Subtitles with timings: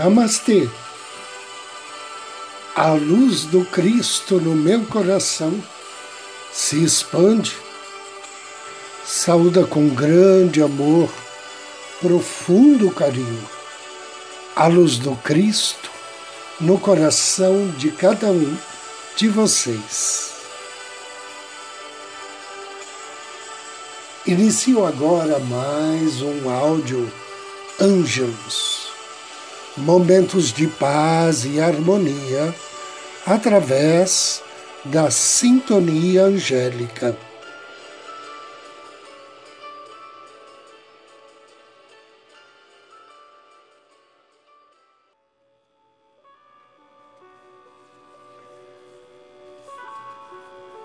[0.00, 0.66] Namastê.
[2.74, 5.62] A luz do Cristo no meu coração
[6.50, 7.54] se expande,
[9.04, 11.10] saúda com grande amor,
[12.00, 13.46] profundo carinho,
[14.56, 15.90] a luz do Cristo
[16.58, 18.56] no coração de cada um
[19.16, 20.32] de vocês.
[24.26, 27.12] Inicio agora mais um áudio
[27.78, 28.79] Ângelos
[29.76, 32.54] momentos de paz e harmonia
[33.26, 34.42] através
[34.84, 37.16] da sintonia angélica.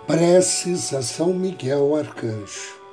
[0.06, 2.85] Preces a São Miguel Arcanjo.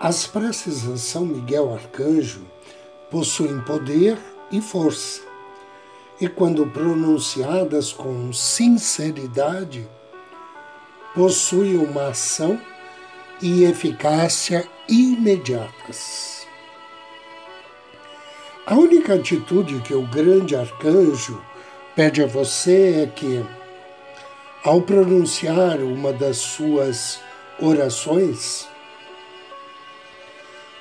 [0.00, 2.42] As preces a São Miguel Arcanjo
[3.10, 4.16] possuem poder
[4.48, 5.22] e força,
[6.20, 9.88] e quando pronunciadas com sinceridade,
[11.16, 12.60] possuem uma ação
[13.42, 16.46] e eficácia imediatas.
[18.64, 21.42] A única atitude que o grande arcanjo
[21.96, 23.44] pede a você é que,
[24.62, 27.18] ao pronunciar uma das suas
[27.60, 28.68] orações,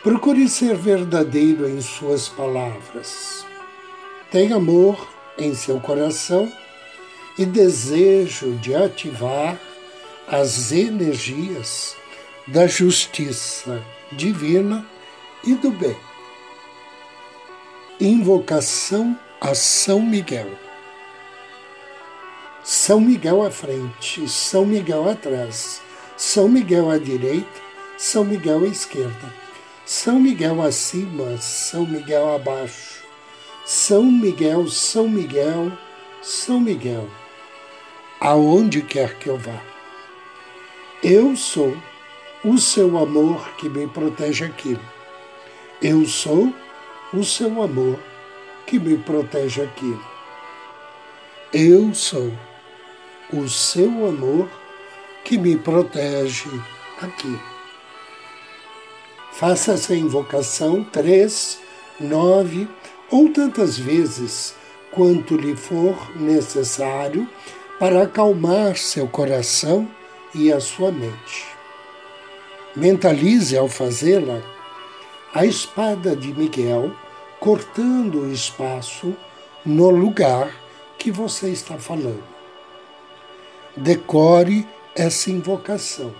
[0.07, 3.45] Procure ser verdadeiro em suas palavras.
[4.31, 5.05] Tenha amor
[5.37, 6.49] em seu coração
[7.37, 9.59] e desejo de ativar
[10.25, 11.93] as energias
[12.47, 14.87] da justiça divina
[15.43, 15.97] e do bem.
[17.99, 20.51] Invocação a São Miguel.
[22.63, 25.81] São Miguel à frente, São Miguel atrás,
[26.15, 27.59] São Miguel à direita,
[27.97, 29.46] São Miguel à esquerda
[29.87, 33.05] são Miguel acima, São Miguel abaixo.
[33.65, 35.71] São Miguel, São Miguel,
[36.21, 37.07] São Miguel,
[38.19, 39.61] aonde quer que eu vá.
[41.01, 41.73] Eu sou
[42.43, 44.77] o seu amor que me protege aqui.
[45.81, 46.53] Eu sou
[47.13, 47.97] o seu amor
[48.65, 49.97] que me protege aqui.
[51.53, 52.33] Eu sou
[53.31, 54.49] o seu amor
[55.23, 56.49] que me protege
[57.01, 57.56] aqui.
[59.37, 61.59] Faça essa invocação três,
[61.99, 62.67] nove
[63.11, 64.55] ou tantas vezes
[64.89, 67.29] quanto lhe for necessário
[67.79, 69.87] para acalmar seu coração
[70.33, 71.45] e a sua mente.
[72.75, 74.41] Mentalize ao fazê-la
[75.31, 76.91] a espada de Miguel
[77.39, 79.15] cortando o espaço
[79.63, 80.51] no lugar
[80.97, 82.23] que você está falando.
[83.75, 86.11] Decore essa invocação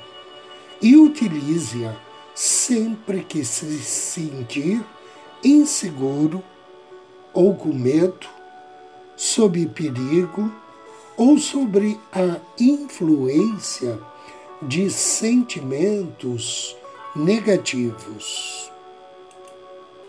[0.80, 2.07] e utilize-a
[2.38, 4.86] sempre que se sentir
[5.44, 6.44] inseguro
[7.34, 8.28] ou com medo,
[9.16, 10.54] sob perigo
[11.18, 14.00] ou sobre a influência
[14.62, 16.78] de sentimentos
[17.16, 18.72] negativos.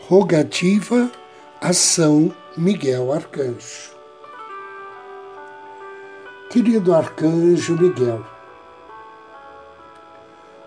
[0.01, 1.11] Rogativa
[1.63, 3.97] a São Miguel Arcanjo.
[6.51, 8.23] Querido Arcanjo Miguel,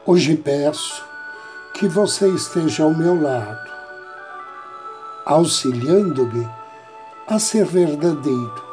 [0.08, 1.11] hoje peço
[1.74, 3.72] que você esteja ao meu lado,
[5.26, 6.48] auxiliando-me
[7.28, 8.64] a ser verdadeiro,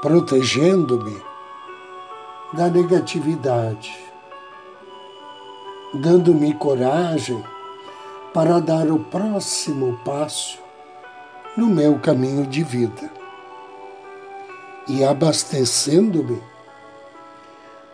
[0.00, 1.22] protegendo-me
[2.52, 3.96] da negatividade,
[5.94, 7.44] dando-me coragem
[8.32, 10.58] para dar o próximo passo
[11.56, 13.10] no meu caminho de vida
[14.88, 16.42] e abastecendo-me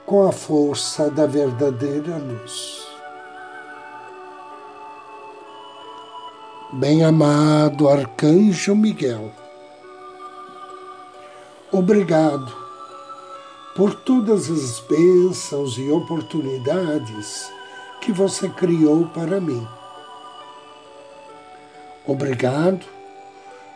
[0.07, 2.90] com a força da verdadeira luz.
[6.73, 9.33] Bem-amado Arcanjo Miguel,
[11.73, 12.55] obrigado
[13.75, 17.51] por todas as bênçãos e oportunidades
[18.01, 19.67] que você criou para mim.
[22.07, 22.87] Obrigado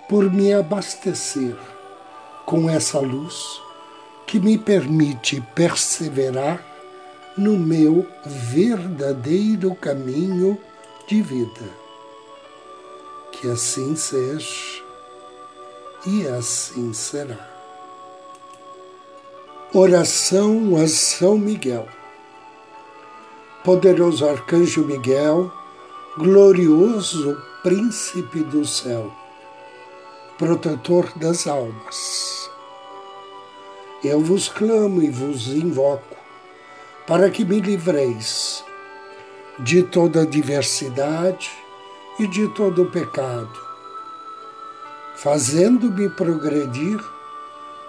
[0.08, 1.56] por me abastecer
[2.46, 3.61] com essa luz
[4.25, 6.64] que me permite perseverar
[7.37, 10.56] no meu verdadeiro caminho
[11.08, 11.84] de vida.
[13.41, 14.83] Que assim seja
[16.07, 17.51] e assim será.
[19.73, 21.89] Oração a São Miguel.
[23.65, 25.53] Poderoso Arcanjo Miguel,
[26.17, 29.11] glorioso Príncipe do céu,
[30.39, 32.51] protetor das almas.
[34.03, 36.15] Eu vos clamo e vos invoco
[37.07, 38.63] para que me livreis
[39.59, 41.64] de toda adversidade
[42.19, 43.61] e de todo o pecado,
[45.17, 47.03] fazendo-me progredir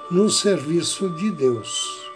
[0.09, 2.09] no serviço de Deus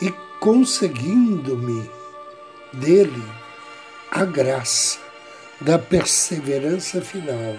[0.00, 1.90] e conseguindo-me
[2.72, 3.24] dele
[4.10, 4.98] a graça
[5.60, 7.56] da perseverança final,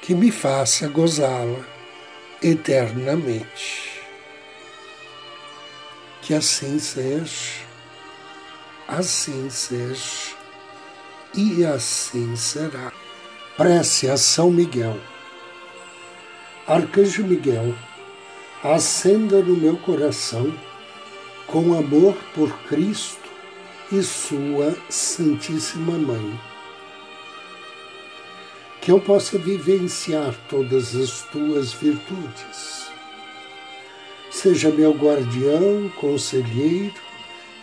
[0.00, 1.64] que me faça gozá-la
[2.42, 4.02] eternamente.
[6.22, 7.64] Que assim seja,
[8.88, 10.41] assim seja
[11.34, 12.92] e assim será.
[13.56, 14.98] Prece a São Miguel.
[16.66, 17.74] Arcanjo Miguel,
[18.62, 20.52] acenda no meu coração
[21.46, 23.28] com amor por Cristo
[23.90, 26.40] e Sua Santíssima Mãe.
[28.80, 32.90] Que eu possa vivenciar todas as tuas virtudes.
[34.30, 36.94] Seja meu guardião, conselheiro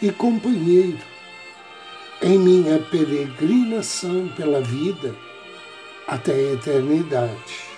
[0.01, 1.18] e companheiro
[2.21, 5.15] em minha peregrinação pela vida
[6.07, 7.69] até a eternidade.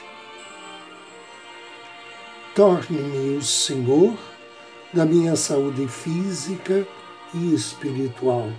[2.56, 4.18] Torne-me o Senhor
[4.92, 6.86] da minha saúde física
[7.34, 8.52] e espiritual.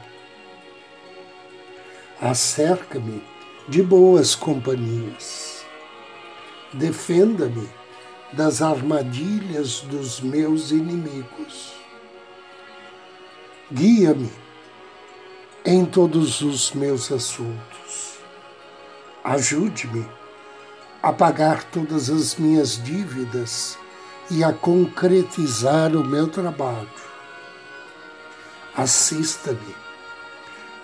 [2.20, 3.23] Acerca-me
[3.69, 5.64] de boas companhias.
[6.73, 7.69] Defenda-me
[8.32, 11.73] das armadilhas dos meus inimigos.
[13.70, 14.41] Guia-me
[15.64, 18.19] em todos os meus assuntos.
[19.23, 20.05] Ajude-me
[21.00, 23.79] a pagar todas as minhas dívidas
[24.29, 26.88] e a concretizar o meu trabalho.
[28.76, 29.76] Assista-me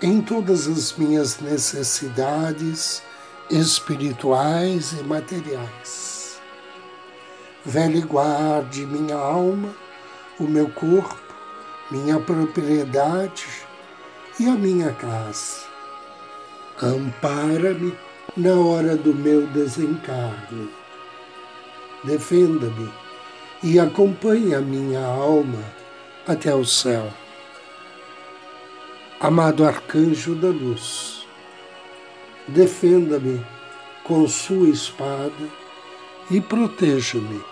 [0.01, 3.03] em todas as minhas necessidades
[3.51, 6.41] espirituais e materiais.
[7.65, 9.75] Vele guarde minha alma,
[10.39, 11.19] o meu corpo,
[11.91, 13.68] minha propriedade
[14.41, 15.67] e a minha casa.
[16.81, 17.97] Ampara-me
[18.37, 20.71] na hora do meu desencarne.
[22.05, 22.89] Defenda-me
[23.63, 25.63] e acompanhe a minha alma
[26.27, 27.13] até o céu.
[29.21, 31.27] Amado arcanjo da luz,
[32.47, 33.45] defenda-me
[34.05, 35.49] com sua espada
[36.31, 37.43] e proteja-me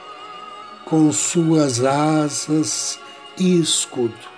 [0.84, 3.00] com suas asas
[3.36, 4.35] e escudo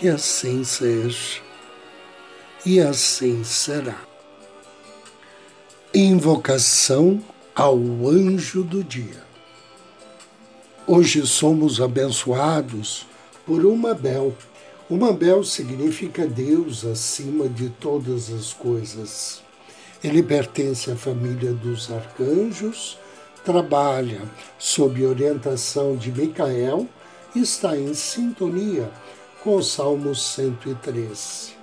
[0.00, 1.42] que assim seja
[2.64, 4.00] e assim será.
[5.92, 7.22] Invocação
[7.54, 7.76] ao
[8.08, 9.22] anjo do dia.
[10.86, 13.06] Hoje somos abençoados
[13.44, 14.34] por uma bel.
[14.88, 19.42] Uma bel significa Deus acima de todas as coisas.
[20.02, 22.96] Ele pertence à família dos arcanjos,
[23.44, 24.22] trabalha
[24.58, 26.88] sob orientação de Micael
[27.34, 28.90] e está em sintonia
[29.42, 31.54] com o Salmo 113.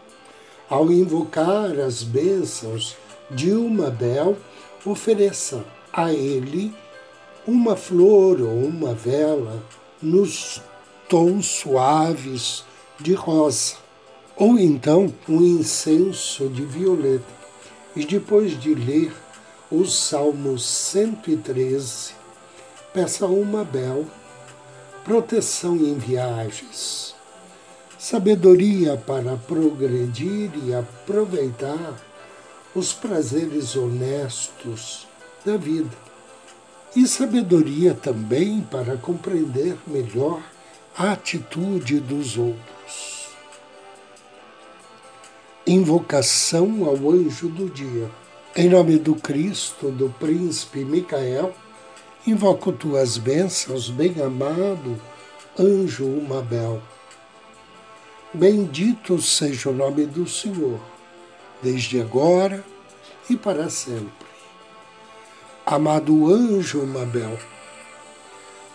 [0.70, 2.98] Ao invocar as bênçãos
[3.30, 4.36] de uma bel,
[4.86, 5.64] ofereça
[5.94, 6.74] a ele
[7.46, 9.64] uma flor ou uma vela
[10.02, 10.62] nos
[11.08, 12.66] tons suaves
[13.00, 13.76] de rosa,
[14.36, 17.38] ou então um incenso de violeta.
[17.96, 19.14] E depois de ler
[19.72, 22.14] o Salmo 113,
[22.94, 24.06] peça a uma bel
[25.04, 27.17] proteção em viagens
[27.98, 31.96] sabedoria para progredir e aproveitar
[32.76, 35.08] os prazeres honestos
[35.44, 35.98] da vida,
[36.96, 40.42] e sabedoria também para compreender melhor
[40.96, 43.28] a atitude dos outros.
[45.66, 48.10] Invocação ao anjo do dia.
[48.56, 51.54] Em nome do Cristo, do príncipe Micael,
[52.26, 55.00] invoco tuas bênçãos, bem-amado
[55.60, 56.82] anjo Umabel
[58.34, 60.82] Bendito seja o nome do Senhor,
[61.64, 62.62] desde agora
[63.30, 64.28] e para sempre.
[65.66, 67.40] Amado anjo Mabel,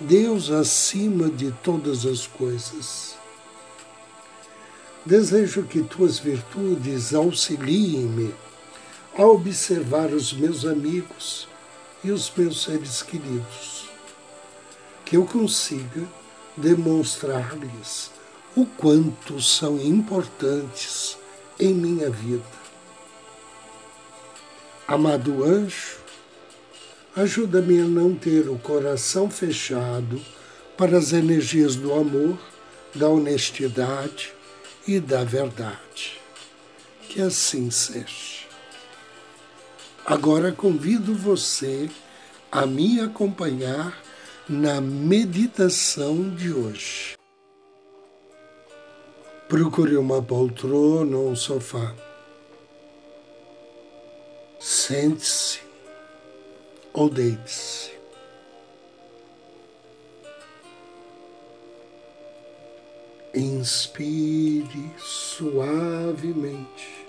[0.00, 3.14] Deus acima de todas as coisas,
[5.04, 8.34] desejo que tuas virtudes auxiliem-me
[9.18, 11.46] a observar os meus amigos
[12.02, 13.86] e os meus seres queridos,
[15.04, 16.08] que eu consiga
[16.56, 18.11] demonstrar-lhes
[18.54, 21.16] o quanto são importantes
[21.58, 22.44] em minha vida.
[24.86, 25.98] Amado anjo,
[27.16, 30.20] ajuda-me a não ter o coração fechado
[30.76, 32.38] para as energias do amor,
[32.94, 34.34] da honestidade
[34.86, 36.20] e da verdade.
[37.08, 38.42] Que assim seja.
[40.04, 41.88] Agora convido você
[42.50, 43.98] a me acompanhar
[44.48, 47.21] na meditação de hoje.
[49.52, 51.94] Procure uma poltrona ou um sofá.
[54.58, 55.60] Sente-se
[56.94, 57.90] ou deite-se.
[63.34, 67.06] Inspire suavemente.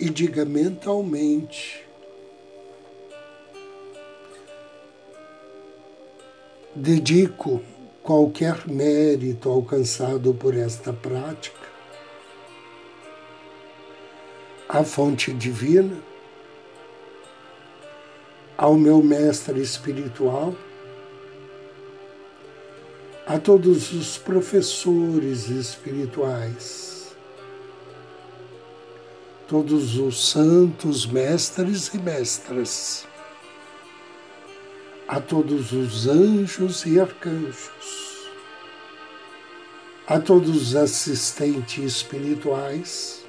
[0.00, 1.87] E diga mentalmente
[6.78, 7.60] dedico
[8.04, 11.58] qualquer mérito alcançado por esta prática.
[14.68, 15.96] À fonte divina,
[18.56, 20.54] ao meu mestre espiritual,
[23.26, 27.08] a todos os professores espirituais,
[29.48, 33.07] todos os santos mestres e mestras,
[35.08, 38.28] a todos os anjos e arcanjos,
[40.06, 43.24] a todos os assistentes espirituais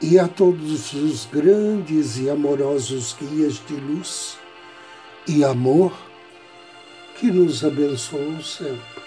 [0.00, 4.38] e a todos os grandes e amorosos guias de luz
[5.26, 5.92] e amor
[7.16, 9.02] que nos abençoam sempre.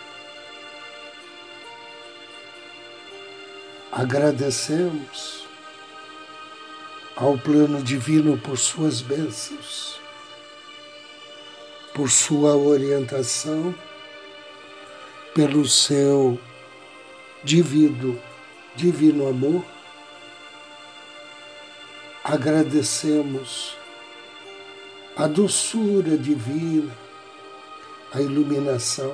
[3.92, 5.39] Agradecemos
[7.20, 10.00] ao plano divino por suas bênçãos,
[11.94, 13.76] por sua orientação,
[15.36, 16.40] pelo seu
[17.44, 18.18] divino,
[18.74, 19.66] divino amor.
[22.24, 23.76] Agradecemos
[25.18, 26.96] a doçura divina,
[28.14, 29.14] a iluminação,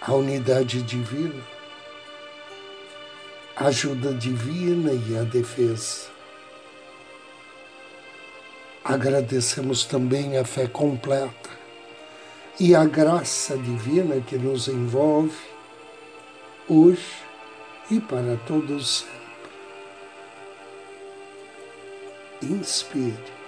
[0.00, 1.59] a unidade divina
[3.60, 6.08] a ajuda divina e a defesa.
[8.82, 11.50] Agradecemos também a fé completa
[12.58, 15.36] e a graça divina que nos envolve
[16.66, 17.22] hoje
[17.90, 19.20] e para todos sempre.
[22.54, 23.40] Inspire.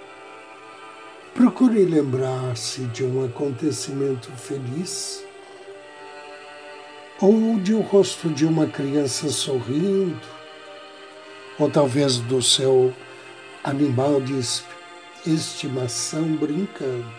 [1.33, 5.25] Procure lembrar-se de um acontecimento feliz
[7.23, 10.19] ou de o rosto de uma criança sorrindo,
[11.57, 12.93] ou talvez do seu
[13.63, 14.37] animal de
[15.25, 17.09] estimação brincando.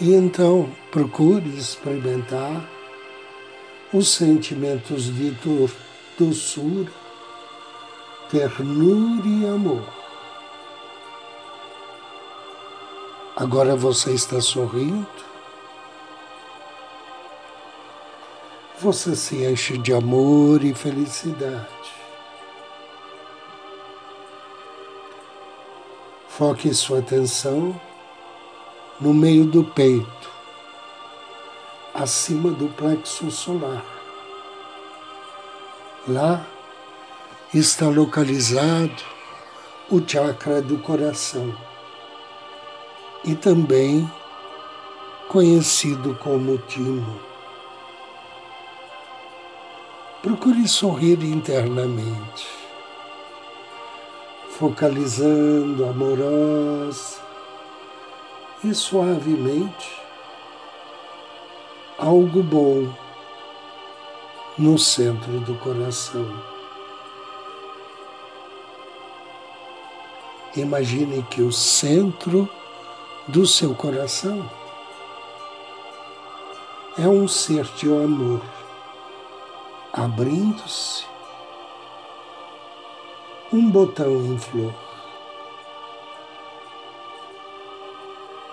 [0.00, 2.64] E então procure experimentar
[3.92, 5.36] os sentimentos de
[6.16, 6.92] doçura,
[8.30, 9.82] ternura e amor.
[13.34, 15.28] Agora você está sorrindo
[18.80, 21.66] você se enche de amor e felicidade.
[26.28, 27.78] Foque sua atenção
[29.00, 30.30] no meio do peito,
[31.92, 33.84] acima do plexo solar.
[36.06, 36.46] Lá
[37.52, 39.02] está localizado
[39.90, 41.52] o chakra do coração
[43.24, 44.08] e também
[45.28, 47.27] conhecido como timo.
[50.20, 52.48] Procure sorrir internamente,
[54.50, 57.20] focalizando amorosa
[58.64, 59.96] e suavemente
[61.96, 62.92] algo bom
[64.58, 66.28] no centro do coração.
[70.56, 72.48] Imagine que o centro
[73.28, 74.50] do seu coração
[76.98, 78.42] é um ser de amor
[80.04, 81.04] abrindo-se
[83.52, 84.74] um botão em flor.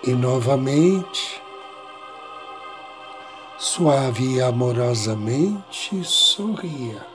[0.03, 1.41] E novamente,
[3.57, 7.05] suave e amorosamente, sorria.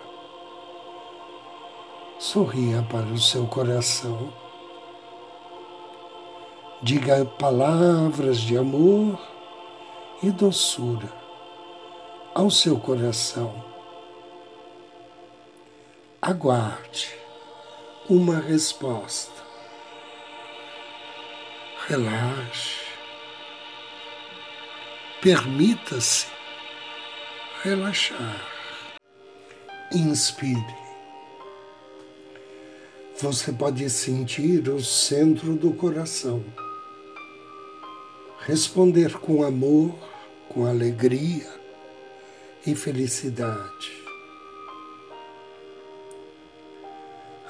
[2.18, 4.32] Sorria para o seu coração.
[6.82, 9.18] Diga palavras de amor
[10.22, 11.12] e doçura
[12.34, 13.69] ao seu coração
[16.22, 17.14] aguarde
[18.06, 19.32] uma resposta.
[21.88, 22.80] Relaxe.
[25.22, 26.26] Permita-se
[27.62, 28.46] relaxar.
[29.92, 30.78] Inspire.
[33.18, 36.44] Você pode sentir o centro do coração.
[38.40, 39.94] Responder com amor,
[40.50, 41.48] com alegria
[42.66, 43.99] e felicidade.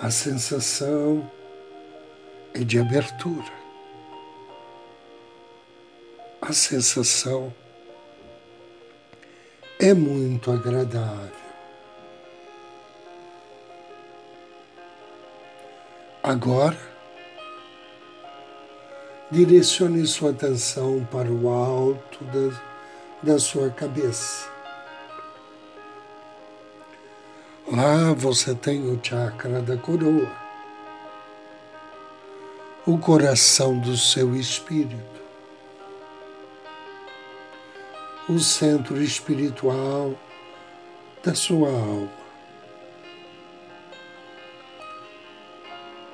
[0.02, 1.30] A sensação
[2.54, 3.52] é de abertura.
[6.40, 7.52] A sensação
[9.78, 11.37] é muito agradável.
[16.23, 16.78] Agora,
[19.30, 24.50] direcione sua atenção para o alto da, da sua cabeça.
[27.73, 30.29] Lá você tem o chakra da coroa,
[32.85, 35.21] o coração do seu espírito,
[38.29, 40.19] o centro espiritual
[41.23, 42.11] da sua alma.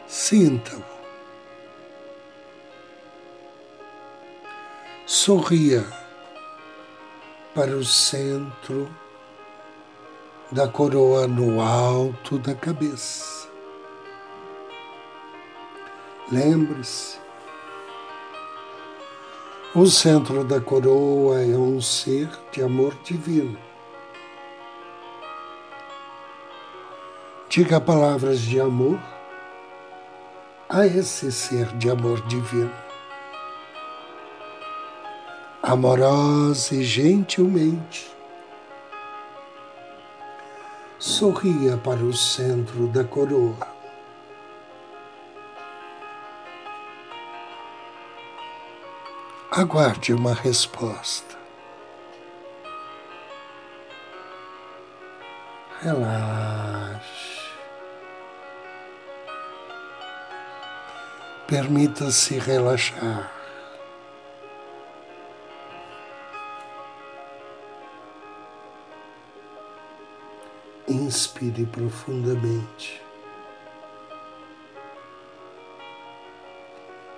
[0.07, 0.85] Sinta-o.
[5.07, 5.87] Sorria
[7.55, 8.95] para o centro
[10.50, 13.49] da coroa no alto da cabeça.
[16.31, 17.19] Lembre-se,
[19.75, 23.59] o centro da coroa é um ser de amor divino.
[27.49, 28.99] Diga palavras de amor
[30.69, 32.73] a esse ser de amor divino.
[35.62, 38.15] Amorosa e gentilmente,
[40.99, 43.76] sorria para o centro da coroa.
[49.50, 51.37] Aguarde uma resposta.
[55.81, 57.47] Relaxe.
[61.47, 63.36] Permita-se relaxar.
[70.88, 73.03] Inspire profundamente.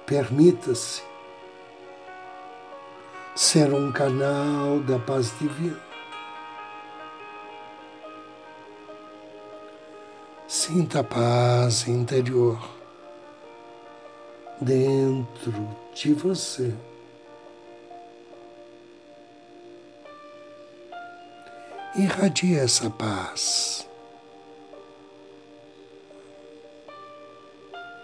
[0.07, 1.03] Permita-se
[3.37, 5.79] ser um canal da paz divina.
[10.47, 12.59] Sinta a paz interior
[14.61, 15.53] dentro
[15.95, 16.75] de você.
[21.97, 23.87] Irradie essa paz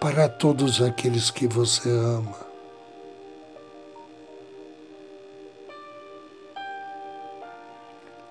[0.01, 2.47] para todos aqueles que você ama.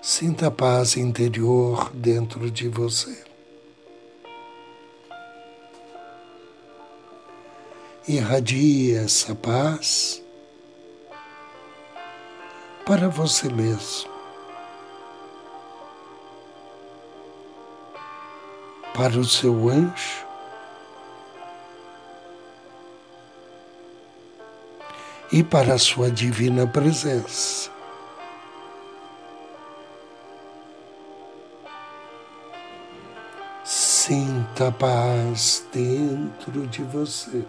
[0.02, 3.34] Sinta a paz interior dentro de você.
[8.06, 10.22] irradie essa paz
[12.84, 14.10] para você mesmo,
[18.94, 20.24] para o seu anjo
[25.30, 27.70] e para a sua divina presença.
[33.64, 37.44] Sinta a paz dentro de você.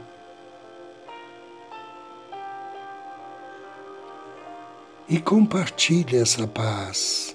[5.08, 7.35] e compartilhe essa paz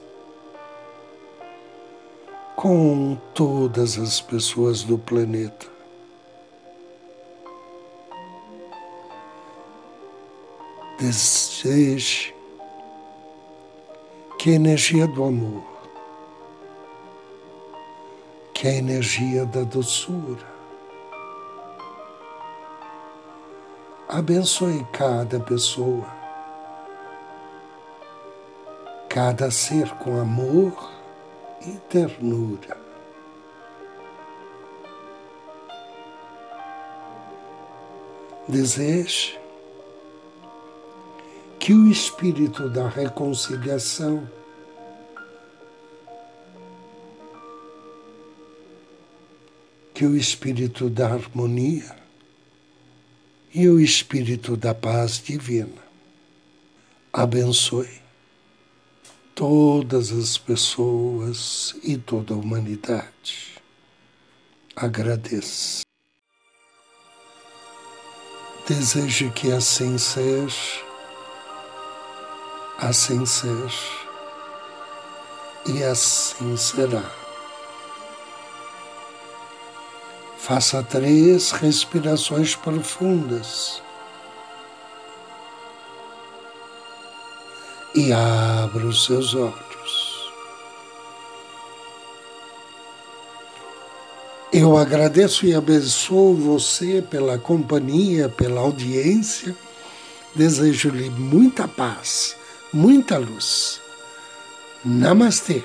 [2.60, 5.66] com todas as pessoas do planeta.
[10.98, 12.34] Deseje
[14.38, 15.64] que a energia do amor,
[18.52, 20.46] que a energia da doçura,
[24.06, 26.06] abençoe cada pessoa
[29.08, 30.99] cada ser com amor
[31.66, 32.76] e ternura.
[38.48, 39.38] Deseje
[41.58, 44.26] que o espírito da reconciliação
[50.00, 51.94] que o espírito da harmonia
[53.52, 55.82] e o espírito da paz divina
[57.12, 58.00] abençoe
[59.40, 63.55] todas as pessoas e toda a humanidade.
[64.76, 65.81] Agradeço.
[68.68, 70.85] Desejo que assim seja,
[72.76, 73.88] assim seja,
[75.68, 77.11] e assim será.
[80.37, 83.83] Faça três respirações profundas.
[87.94, 90.31] E abra os seus olhos.
[94.53, 99.55] Eu agradeço e abençoo você pela companhia, pela audiência.
[100.35, 102.37] Desejo-lhe muita paz,
[102.72, 103.81] muita luz.
[104.85, 105.62] Namastê.